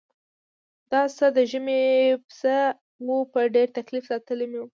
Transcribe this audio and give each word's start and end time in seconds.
دا 0.91 1.01
څه 1.17 1.25
د 1.35 1.37
ژمي 1.51 1.81
پسه 2.25 2.57
و 3.05 3.07
په 3.33 3.39
ډېر 3.55 3.67
تکلیف 3.77 4.03
ساتلی 4.11 4.45
مې 4.51 4.59
و. 4.61 4.65